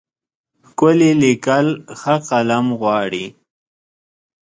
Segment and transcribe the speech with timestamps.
[0.67, 1.67] ښکلي لیکل
[1.99, 3.25] ښه قلم غواړي.